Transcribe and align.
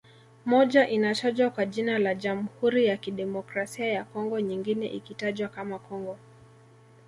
Moja 0.45 0.87
inatajwa 0.89 1.49
kwa 1.49 1.65
jina 1.65 1.97
la 1.99 2.15
Jamhuri 2.15 2.85
ya 2.85 2.97
Kidemokrasia 2.97 3.85
ya 3.87 4.03
Congo 4.03 4.39
nyingine 4.39 4.87
ikitajwa 4.87 5.47
kama 5.49 5.79
Congo 5.79 6.17